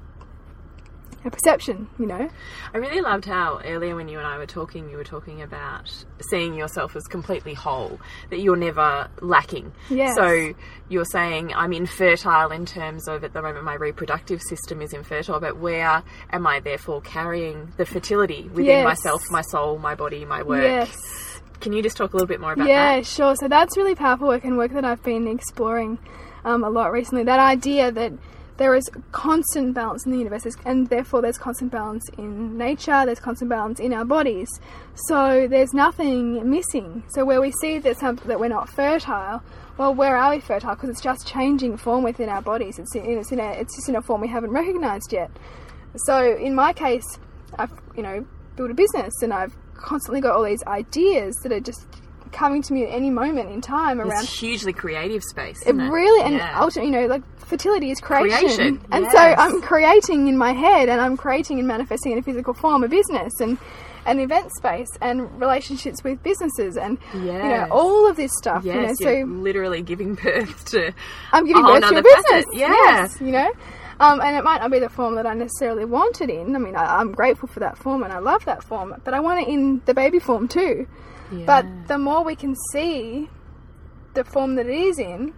[1.25, 2.29] a perception, you know.
[2.73, 5.93] I really loved how earlier when you and I were talking, you were talking about
[6.31, 9.73] seeing yourself as completely whole, that you're never lacking.
[9.91, 10.15] Yes.
[10.15, 10.55] So
[10.89, 15.41] you're saying I'm infertile in terms of at the moment my reproductive system is infertile,
[15.41, 18.85] but where am I therefore carrying the fertility within Yes.
[18.85, 20.63] myself, my soul, my body, my work?
[20.63, 21.41] Yes.
[21.61, 22.97] Can you just talk a little bit more about yeah, that?
[22.97, 23.37] Yeah, sure.
[23.37, 25.99] So that's really powerful work and work that I've been exploring
[26.45, 27.25] um, a lot recently.
[27.25, 28.13] That idea that
[28.61, 33.07] there is constant balance in the universe, and therefore there's constant balance in nature.
[33.07, 34.51] There's constant balance in our bodies.
[35.09, 37.03] So there's nothing missing.
[37.09, 39.43] So where we see that some, that we're not fertile,
[39.79, 40.75] well, where are we fertile?
[40.75, 42.79] Because it's just changing form within our bodies.
[42.79, 45.31] It's in, it's in a, it's just in a form we haven't recognised yet.
[45.97, 47.19] So in my case,
[47.59, 51.61] I've you know built a business and I've constantly got all these ideas that are
[51.61, 51.87] just
[52.33, 55.63] coming to me at any moment in time around It's hugely creative space.
[55.67, 56.61] it it really and Yeah.
[56.61, 60.89] ultimately you know like fertility is creation, Creation, and so i'm creating in my head
[60.89, 63.59] and i'm creating and manifesting in a physical form a business and
[64.07, 68.75] an event space and relationships with businesses and you know all of this stuff Yes,
[69.01, 70.93] you know you're so literally giving birth to.
[71.33, 72.69] i'm giving birth to a business Yeah.
[72.69, 73.51] yes you know
[73.99, 76.57] um, and it might not be the form that I necessarily want it in.
[76.57, 79.21] I mean, I, I'm grateful for that form and I love that form, but I
[79.21, 80.87] want it in the baby form too.
[81.47, 83.29] But the more we can see
[84.15, 85.33] the form that it is in,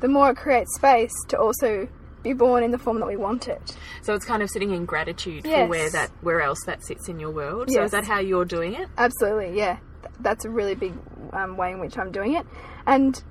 [0.00, 1.88] the more it creates space to also
[2.22, 3.76] be born in the form that we want it.
[4.02, 7.20] So it's kind of sitting in gratitude for where that where else that sits in
[7.20, 7.70] your world.
[7.70, 8.88] So is that how you're doing it?
[8.96, 9.76] Absolutely, yeah.
[10.02, 10.94] Th- That's a really big
[11.34, 12.46] um, way in which I'm doing it.
[12.86, 13.22] And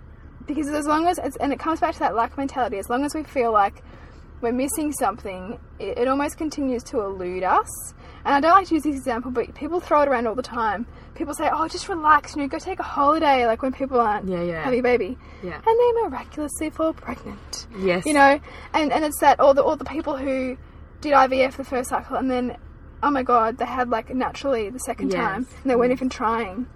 [0.46, 3.04] because as long as, it's, and it comes back to that lack mentality, as long
[3.04, 3.82] as we feel like
[4.44, 7.94] we're missing something, it, it almost continues to elude us.
[8.26, 10.44] And I don't like to use this example, but people throw it around all the
[10.44, 10.86] time.
[11.16, 14.28] People say, oh, just relax, you know, go take a holiday, like when people aren't
[14.30, 14.64] Yeah, yeah.
[14.64, 15.18] having a baby.
[15.42, 15.56] Yeah.
[15.56, 17.68] And they miraculously fall pregnant.
[17.78, 18.06] Yes.
[18.06, 18.40] You know,
[18.74, 20.58] and, and it's that, all the, all the people who
[21.02, 22.58] did IVF the first cycle and then,
[23.02, 25.18] oh my god, they had like naturally the second Yes.
[25.20, 26.68] time and they weren't even trying.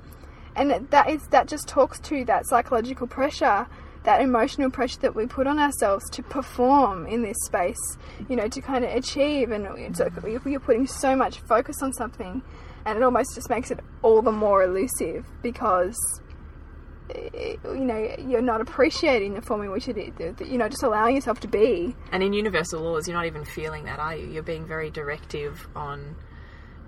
[0.56, 3.67] And that- that is that just talks to that psychological pressure,
[4.08, 7.98] that emotional pressure that we put on ourselves to perform in this space,
[8.30, 9.52] you know, to kind of achieve.
[9.52, 12.41] And it's like you're putting so much focus on something,
[12.86, 16.00] and it almost just makes it all the more elusive because
[17.13, 20.13] eh, you know you're not appreciating the form in which it is.
[20.39, 21.93] you know just allowing yourself to be.
[22.13, 24.28] And in universal laws, you're not even feeling that, are you?
[24.28, 26.15] You're being very directive on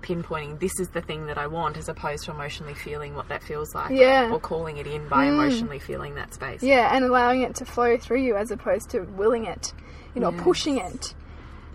[0.02, 3.42] pinpointing this is the thing that I want, as opposed to emotionally feeling what that
[3.42, 4.28] feels like, Yeah.
[4.28, 4.32] Mm.
[4.32, 6.62] or calling it in by emotionally feeling that space.
[6.62, 9.72] Yeah, and allowing it to flow through you as opposed to willing it,
[10.14, 10.42] you know, Yes.
[10.42, 11.14] pushing it.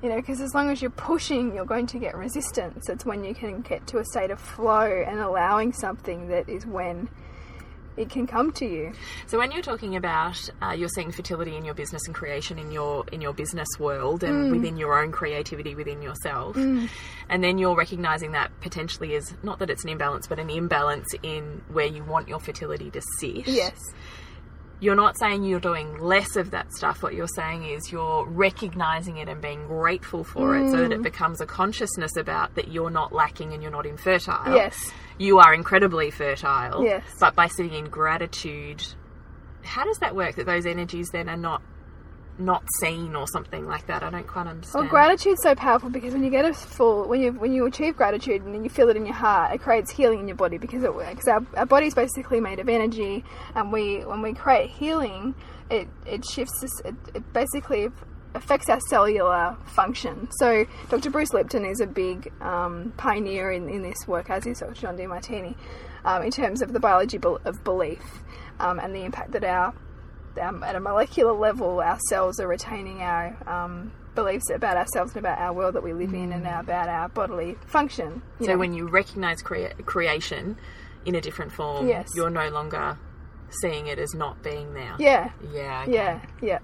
[0.03, 2.89] You know, because as long as you're pushing, you're going to get resistance.
[2.89, 6.65] It's when you can get to a state of flow and allowing something that is
[6.65, 7.09] when
[7.97, 8.93] it can come to you.
[9.27, 12.71] So when you're talking about uh, you're seeing fertility in your business and creation in
[12.71, 16.89] your in your business world and within your own creativity within yourself, and
[17.43, 21.61] then you're recognizing that potentially is not that it's an imbalance, but an imbalance in
[21.69, 23.47] where you want your fertility to sit.
[23.47, 23.79] Yes.
[24.79, 27.01] You're not saying you're doing less of that stuff.
[27.01, 30.99] What you're saying is you're recognizing it and being grateful for it so that it
[30.99, 31.03] mm.
[31.03, 34.53] becomes a consciousness about that you're not lacking and you're not infertile.
[34.53, 34.91] Yes.
[35.17, 36.83] You are incredibly fertile.
[36.83, 37.03] Yes.
[37.19, 38.83] But by sitting in gratitude,
[39.63, 41.61] how does that work that those energies then are not
[42.37, 44.03] not seen or something like that?
[44.03, 44.83] I don't quite understand.
[44.83, 47.95] Well, gratitude's so powerful because when you get a full, when you when you achieve
[47.95, 50.57] gratitude and then you feel it in your heart, it creates healing in your body
[50.57, 53.23] because it because our, our body's basically made of energy,
[53.55, 55.35] and we when we create healing,
[55.69, 57.89] it it shifts this, it, it basically
[58.35, 60.27] affects our cellular function.
[60.39, 61.09] So Dr.
[61.09, 64.73] Bruce Lipton is a big um, pioneer in, in this work, as is Dr.
[64.73, 65.55] John Demartini,
[66.03, 68.03] um, in terms of the biology of belief
[68.59, 69.73] um, and the impact that our
[70.39, 75.19] um, at a molecular level, our cells are retaining our um, beliefs about ourselves and
[75.19, 78.21] about our world that we live in and about our bodily function.
[78.39, 78.57] So know.
[78.57, 80.57] when you recognize crea- creation
[81.05, 82.07] in a different form, Yes.
[82.15, 82.97] you're no longer
[83.61, 84.95] seeing it as not being there.
[84.99, 85.81] yeah, Yeah.
[85.83, 85.91] okay.
[85.93, 86.59] yeah, yeah,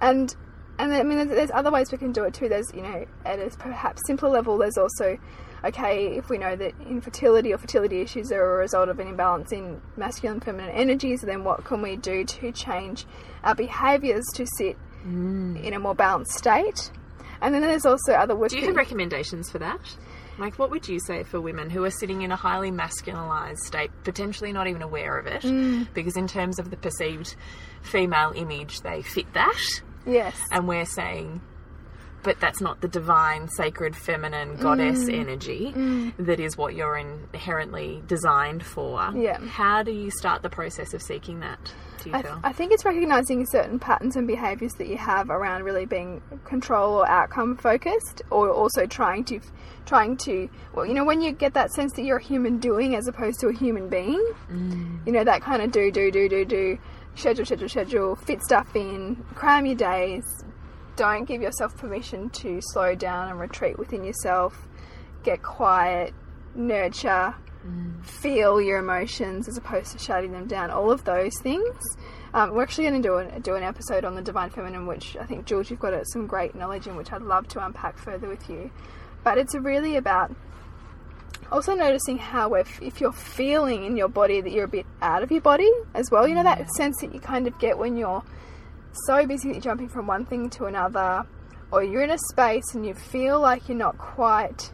[0.00, 0.34] and
[0.78, 2.48] and I mean, there's, there's other ways we can do it too.
[2.48, 5.18] There's you know, at a perhaps simpler level, there's also
[5.64, 9.52] okay if we know that infertility or fertility issues are a result of an imbalance
[9.52, 13.06] in masculine and feminine energies, then what can we do to change
[13.44, 16.90] our behaviours to sit in a more balanced state?
[17.40, 18.50] And then there's also other work.
[18.50, 19.80] Do you have recommendations for that?
[20.38, 23.90] Like, what would you say for women who are sitting in a highly masculinized state,
[24.04, 25.42] potentially not even aware of it?
[25.42, 25.92] Mm.
[25.92, 27.34] Because, in terms of the perceived
[27.82, 29.58] female image, they fit that.
[30.06, 30.40] yes.
[30.50, 31.42] And we're saying,
[32.22, 35.20] but that's not the divine, sacred, feminine goddess Mm.
[35.20, 39.10] energy that is what you're inherently designed for.
[39.14, 39.38] Yeah.
[39.40, 41.58] How do you start the process of seeking that,
[42.02, 42.40] do you I, feel?
[42.44, 46.94] I think it's recognizing certain patterns and behaviors that you have around really being control
[46.94, 49.40] or outcome focused, or also trying to,
[49.86, 52.94] trying to, well, you know, when you get that sense that you're a human doing
[52.94, 54.22] as opposed to a human being,
[55.06, 56.78] you know, that kind of do, do, do, do, do,
[57.14, 60.24] schedule, schedule, schedule, fit stuff in, cram your days,
[60.96, 64.66] don't give yourself permission to slow down and retreat within yourself,
[65.22, 66.12] get quiet,
[66.54, 67.34] nurture,
[68.02, 70.70] feel your emotions as opposed to shutting them down.
[70.70, 71.78] All of those things.
[72.34, 75.16] Um, we're actually going to do an, do an episode on the divine feminine, which
[75.18, 77.98] I think George, you've got uh, some great knowledge in, which I'd love to unpack
[77.98, 78.70] further with you.
[79.22, 80.34] But it's really about
[81.52, 85.22] also noticing how if, if you're feeling in your body that you're a bit out
[85.22, 87.96] of your body as well, you know that sense that you kind of get when
[87.96, 88.24] you're
[89.06, 91.24] so busy that you're jumping from one thing to another,
[91.70, 94.72] or you're in a space and you feel like you're not quite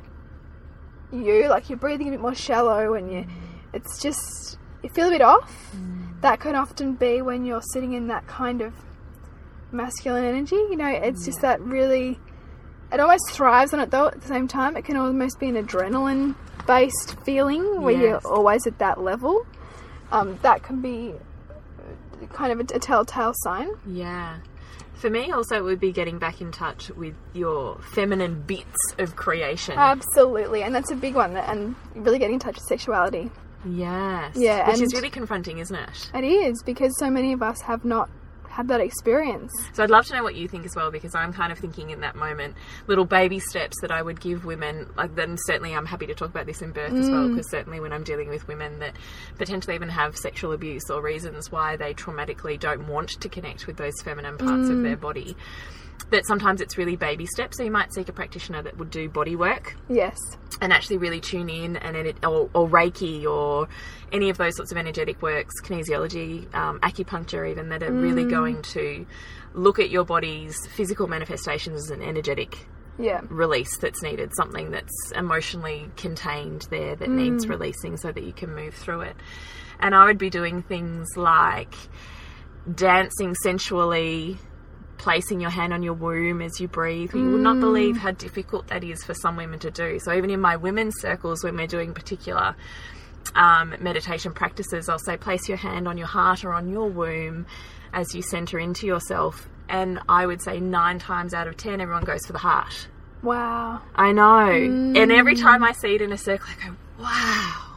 [1.12, 3.26] you, like you're breathing a bit more shallow and you
[3.72, 5.74] it's just you feel a bit off.
[6.20, 8.74] That can often be when you're sitting in that kind of
[9.70, 10.57] masculine energy.
[10.57, 12.18] You know, it's just that really
[12.92, 14.76] it almost thrives on it though at the same time.
[14.76, 16.35] It can almost be an adrenaline
[16.66, 18.02] based feeling where Yes.
[18.02, 19.46] you're always at that level.
[20.11, 21.14] Um, that can be
[22.26, 23.68] kind of a, a telltale sign.
[23.87, 24.38] Yeah.
[24.94, 29.14] For me, also, it would be getting back in touch with your feminine bits of
[29.14, 29.74] creation.
[29.78, 31.37] Absolutely, and that's a big one.
[31.37, 33.31] And really getting in touch with sexuality.
[33.64, 34.35] yes.
[34.37, 36.11] Yeah, Which is really confronting, isn't it?
[36.14, 38.11] It is because so many of us have not
[38.58, 39.52] had that experience.
[39.72, 41.90] So I'd love to know what you think as well, because I'm kind of thinking
[41.90, 42.56] in that moment,
[42.88, 44.90] little baby steps that I would give women.
[44.96, 47.36] Like then, certainly, I'm happy to talk about this in birth as well, mm.
[47.36, 48.96] because certainly when I'm dealing with women that
[49.36, 53.76] potentially even have sexual abuse or reasons why they traumatically don't want to connect with
[53.76, 54.82] those feminine parts of mm.
[54.82, 55.36] their body,
[56.11, 57.56] that sometimes it's really baby steps.
[57.58, 60.16] So you might seek a practitioner that would do body work Yes.
[60.61, 63.68] and actually really tune in and it, or, or Reiki or
[64.12, 68.62] any of those sorts of energetic works, kinesiology, um, acupuncture, even that are really going
[68.62, 69.06] to
[69.54, 72.56] look at your body's physical manifestations as an energetic
[72.98, 73.20] Yeah.
[73.28, 78.54] release that's needed, something that's emotionally contained there that needs releasing so that you can
[78.54, 79.16] move through it.
[79.80, 81.74] And I would be doing things like
[82.74, 84.38] dancing sensually,
[84.98, 87.14] placing your hand on your womb as you breathe.
[87.14, 89.98] You will not believe how difficult that is for some women to do.
[90.00, 92.56] So even in my women's circles, when we're doing particular
[93.34, 97.46] um, meditation practices, I'll say place your hand on your heart or on your womb
[97.92, 99.48] as you center into yourself.
[99.68, 102.88] And I would say nine times out of ten, everyone goes for the heart.
[103.22, 103.82] Wow.
[103.94, 104.50] I know.
[104.50, 107.67] And every time I see it in a circle, I go, wow.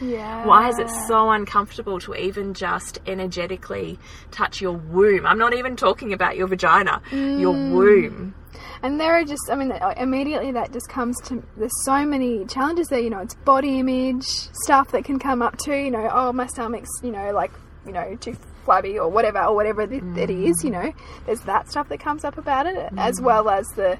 [0.00, 0.46] Yeah.
[0.46, 3.98] Why is it so uncomfortable to even just energetically
[4.30, 5.26] touch your womb?
[5.26, 7.72] I'm not even talking about your vagina, your mm.
[7.72, 8.34] womb.
[8.82, 12.46] And there are just, I mean, uh, immediately that just comes to, there's so many
[12.46, 16.08] challenges there, you know, it's body image stuff that can come up too, you know,
[16.10, 17.52] oh, my stomach's, you know, like,
[17.84, 20.82] you know, too flabby or whatever, or whatever it, it is, you mm.
[20.82, 20.92] know,
[21.26, 23.24] there's that stuff that comes up about it, as mm.
[23.24, 23.98] well as the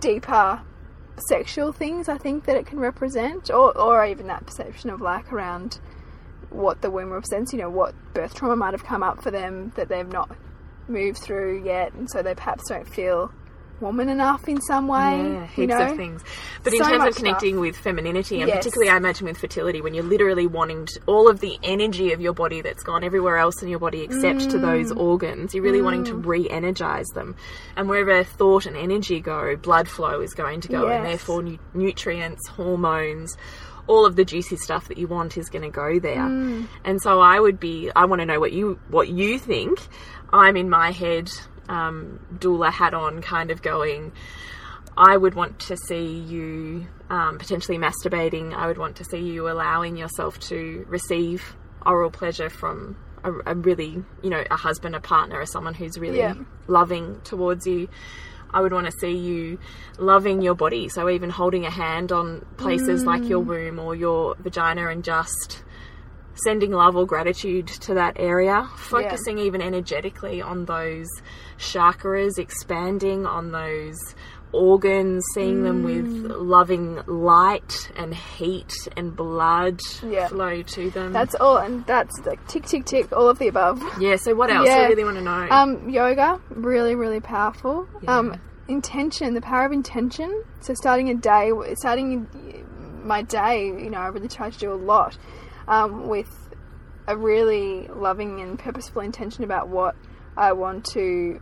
[0.00, 0.60] deeper
[1.28, 5.32] sexual things I think that it can represent, or, or even that perception of lack
[5.32, 5.80] around
[6.50, 9.72] what the womb represents, you know, what birth trauma might have come up for them
[9.76, 10.36] that they've not
[10.88, 13.32] moved through yet, and so they perhaps don't feel
[13.80, 15.22] woman enough in some way.
[15.32, 15.90] Yeah, heaps you know?
[15.90, 16.22] of things.
[16.62, 17.60] But in terms of connecting stuff.
[17.60, 18.58] with femininity, and Yes.
[18.58, 22.20] particularly I imagine with fertility, when you're literally wanting to, all of the energy of
[22.20, 24.62] your body that's gone everywhere else in your body except to Mm.
[24.62, 27.34] those organs, you're really wanting to re energize them.
[27.76, 31.58] And wherever thought and energy go, blood flow is going to go, and therefore nu-
[31.74, 33.36] nutrients, hormones,
[33.86, 36.16] all of the juicy stuff that you want is going to go there.
[36.22, 36.66] Mm.
[36.84, 39.80] And so I would be, I want to know what you what you think.
[40.32, 41.28] I'm in my head,
[41.70, 44.12] um, doula hat on, kind of going.
[44.96, 48.52] I would want to see you um, potentially masturbating.
[48.52, 51.56] I would want to see you allowing yourself to receive
[51.86, 55.96] oral pleasure from a, a really, you know, a husband, a partner, or someone who's
[55.98, 56.34] really Yeah.
[56.66, 57.88] loving towards you.
[58.52, 59.60] I would want to see you
[59.96, 60.88] loving your body.
[60.88, 65.62] So even holding a hand on places like your womb or your vagina and just
[66.44, 71.08] sending love or gratitude to that area, focusing even energetically on those
[71.58, 73.96] chakras, expanding on those
[74.52, 80.26] organs, seeing them with loving light and heat and blood Yeah.
[80.28, 81.12] flow to them.
[81.12, 83.80] That's all, and that's like tick, tick, tick, all of the above.
[84.00, 84.68] yeah, so what else?
[84.68, 84.86] I Yeah.
[84.88, 85.46] really want to know.
[85.50, 87.86] Um, yoga, really, really powerful.
[88.02, 88.18] Yeah.
[88.18, 88.34] Um,
[88.66, 90.42] intention, the power of intention.
[90.60, 92.26] So starting a day, starting
[93.04, 95.16] my day, you know, I really try to do a lot
[95.68, 96.28] um, with
[97.06, 99.96] a really loving and purposeful intention about what
[100.36, 101.40] I want to,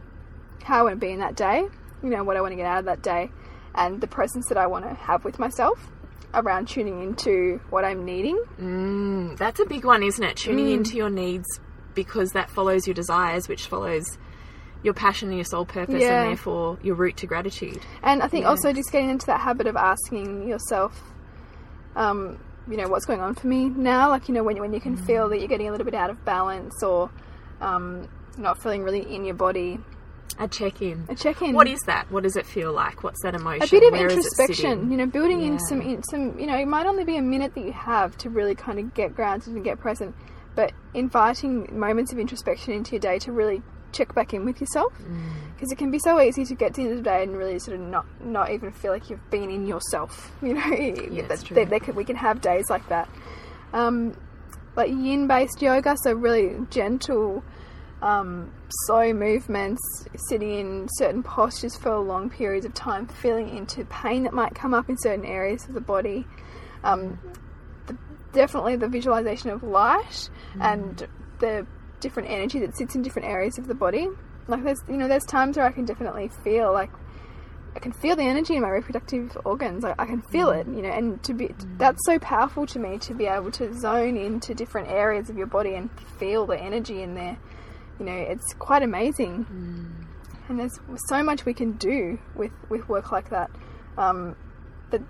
[0.63, 1.67] how I want to be in that day.
[2.03, 3.31] You know, what I want to get out of that day,
[3.75, 5.91] and the presence that I want to have with myself
[6.35, 8.37] around tuning into what I'm needing.
[8.61, 10.37] Mm, that's a big one, isn't it?
[10.37, 10.75] Tuning Mm.
[10.75, 11.47] into your needs
[11.95, 14.17] because that follows your desires, which follows
[14.85, 16.21] your passion and your soul purpose, Yeah.
[16.23, 17.81] and therefore your route to gratitude.
[18.03, 21.03] And I think also just getting into that habit of asking yourself,
[21.97, 22.39] um,
[22.71, 24.09] you know, what's going on for me now?
[24.09, 26.11] Like, you know, when, when you can feel that you're getting a little bit out
[26.11, 27.11] of balance or
[27.61, 29.79] um, not feeling really in your body,
[30.39, 31.05] A check in.
[31.09, 31.55] a check in.
[31.55, 32.11] What is that?
[32.11, 33.03] What does it feel like?
[33.03, 33.63] What's that emotion?
[33.63, 36.67] a bit of Where introspection, you know, building in some in some, you know, it
[36.67, 39.65] might only be a minute that you have to really kind of get grounded and
[39.65, 40.15] get present,
[40.55, 43.63] but inviting moments of introspection into your day to really
[43.93, 45.21] check back in with yourself, Mm.
[45.55, 47.37] because it can be so easy to get to the end of the day and
[47.37, 51.23] really sort of not not even feel like you've been in yourself, you know.
[51.29, 51.55] that, true.
[51.55, 53.09] that they can, we can have days like that,
[53.73, 54.17] um,
[54.77, 57.43] like yin based yoga, so really gentle
[58.01, 58.53] um,
[58.87, 59.81] slow movements,
[60.29, 64.73] sitting in certain postures for long periods of time, feeling into pain that might come
[64.73, 66.25] up in certain areas of the body.
[66.85, 67.19] Um,
[67.89, 67.97] the,
[68.33, 70.31] definitely the visualization of light
[70.61, 71.09] and
[71.41, 71.67] the
[72.01, 74.09] different energy that sits in different areas of the body.
[74.47, 76.91] Like there's, you know, there's times where I can definitely feel like
[77.77, 79.85] I can feel the energy in my reproductive organs.
[79.85, 82.99] I, I can feel it, you know, and to be that's so powerful to me
[82.99, 87.03] to be able to zone into different areas of your body and feel the energy
[87.03, 87.39] in there.
[88.01, 89.47] You know, it's quite amazing,
[90.49, 90.79] and there's
[91.09, 93.51] so much we can do with with work like that.
[93.97, 94.35] Um,
[94.91, 95.03] but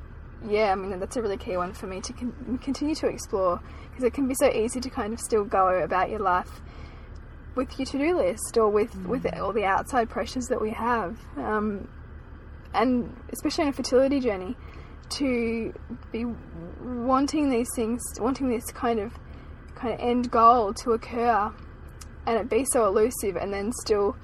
[0.46, 3.60] yeah, I mean that's a really key one for me to con- continue to explore
[3.88, 6.60] because it can be so easy to kind of still go about your life
[7.58, 11.18] with your to-do list or with with all the outside pressures that we have.
[11.36, 11.88] Um,
[12.72, 14.56] and especially on a fertility journey,
[15.10, 15.74] to
[16.12, 16.24] be
[16.80, 19.12] wanting these things, wanting this kind of
[19.74, 21.52] kind of end goal to occur,
[22.26, 24.16] and it be so elusive, and then still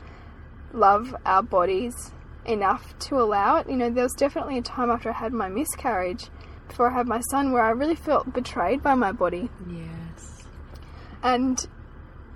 [0.73, 2.13] love our bodies
[2.45, 3.69] enough to allow it.
[3.69, 6.29] You know, there was definitely a time after I had my miscarriage,
[6.69, 10.45] before I had my son, where I really felt betrayed by my body, Yes.
[11.23, 11.67] and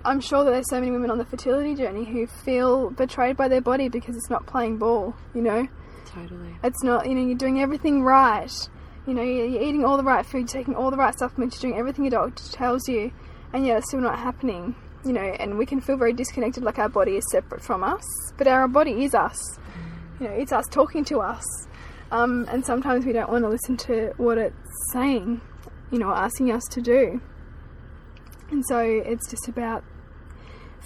[0.05, 3.47] I'm sure that there's so many women on the fertility journey who feel betrayed by
[3.47, 5.15] their body because it's not playing ball.
[5.33, 5.67] You know.
[6.05, 6.55] Totally.
[6.63, 8.51] It's not, you know, you're doing everything right.
[9.05, 11.79] You know, you're, eating all the right food, taking all the right supplements, you're doing
[11.79, 13.11] everything your doctor tells you,
[13.53, 14.75] and yet it's still not happening.
[15.05, 18.03] You know, and we can feel very disconnected, like our body is separate from us,
[18.37, 19.39] but our body is us.
[20.19, 21.43] You know, it's us talking to us.
[22.11, 24.55] Um, and sometimes we don't want to listen to what it's
[24.91, 25.41] saying,
[25.91, 27.21] you know, asking us to do.
[28.51, 29.83] And so it's just about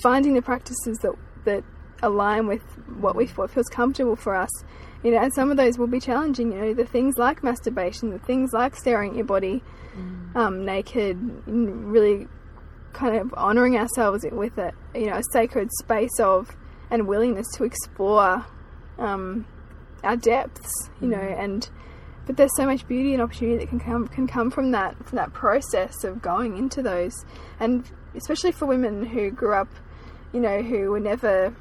[0.01, 1.13] finding the practices that
[1.45, 1.63] that
[2.01, 2.61] align with
[2.99, 4.49] what we what feels comfortable for us.
[5.03, 6.51] You know, and some of those will be challenging.
[6.53, 9.61] You know, the things like masturbation, the things like staring at your body
[10.35, 12.27] um, naked, really
[12.93, 16.55] kind of honoring ourselves with a you know a sacred space of
[16.89, 18.45] and willingness to explore
[18.97, 19.45] um,
[20.03, 20.89] our depths.
[21.01, 21.69] You know, and
[22.25, 25.17] but there's so much beauty and opportunity that can come can come from that from
[25.17, 27.13] that process of going into those,
[27.59, 29.69] and especially for women who grew up,
[30.31, 31.53] you know, who were never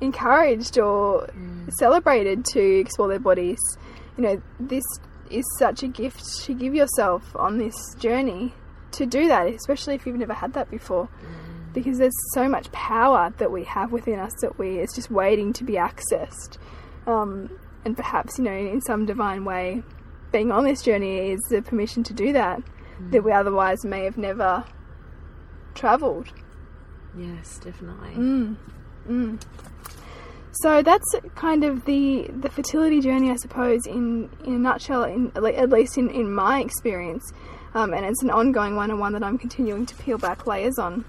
[0.00, 1.28] encouraged or
[1.78, 3.58] celebrated to explore their bodies.
[4.16, 4.84] You know, this
[5.30, 8.54] is such a gift to give yourself on this journey
[8.92, 11.08] to do that, especially if you've never had that before.
[11.72, 15.52] Because there's so much power that we have within us that we it's just waiting
[15.54, 16.58] to be accessed.
[17.06, 17.50] Um,
[17.86, 19.82] and perhaps, you know, in some divine way,
[20.32, 22.60] being on this journey is the permission to do that
[23.10, 24.64] that we otherwise may have never
[25.74, 26.32] travelled.
[27.16, 28.10] Yes, definitely.
[29.06, 29.40] Mm.
[30.62, 35.04] So that's kind of the the fertility journey, I suppose, in in a nutshell.
[35.04, 37.32] In at at least in in my experience,
[37.74, 40.78] um, and it's an ongoing one and one that I'm continuing to peel back layers
[40.78, 41.04] on.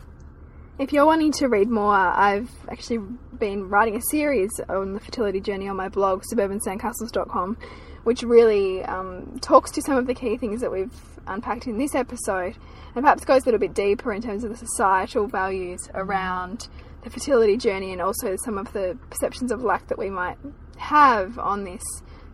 [0.79, 2.99] If you're wanting to read more, I've actually
[3.39, 7.57] been writing a series on the fertility journey on my blog, suburbansandcastles.com,
[8.03, 10.93] which really um, talks to some of the key things that we've
[11.25, 12.55] unpacked in this episode
[12.93, 16.67] and perhaps goes a little bit deeper in terms of the societal values around
[17.03, 20.37] the fertility journey and also some of the perceptions of lack that we might
[20.77, 21.83] have on this.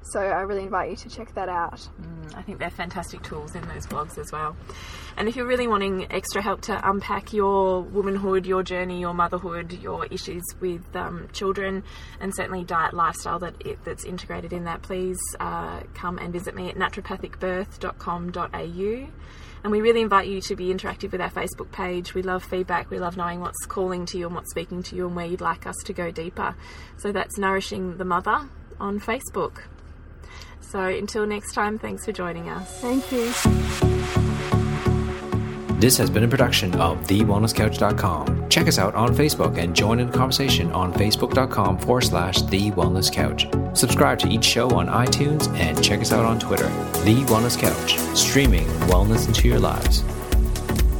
[0.03, 1.87] So I really invite you to check that out.
[2.35, 4.55] I think they're fantastic tools in those blogs as well.
[5.15, 9.73] And if you're really wanting extra help to unpack your womanhood, your journey, your motherhood,
[9.73, 11.83] your issues with um, children,
[12.19, 16.55] and certainly diet lifestyle that it, that's integrated in that, please uh, come and visit
[16.55, 19.07] me at naturopathicbirth.com.au.
[19.63, 22.13] And we really invite you to be interactive with our Facebook page.
[22.13, 22.89] We love feedback.
[22.89, 25.39] We love knowing what's calling to you and what's speaking to you and where you'd
[25.39, 26.53] like us to go deeper.
[26.97, 28.49] So that's Nourishing the Mother
[28.79, 29.61] on Facebook.
[30.73, 32.67] So until next time, thanks for joining us.
[32.81, 33.25] Thank you.
[35.79, 38.49] This has been a production of TheWellnessCouch.com.
[38.49, 42.71] Check us out on Facebook and join in the conversation on Facebook.com forward slash The
[42.71, 43.45] Wellness Couch.
[43.77, 46.69] Subscribe to each show on iTunes and check us out on Twitter.
[47.03, 50.03] The Wellness Couch, streaming wellness into your lives.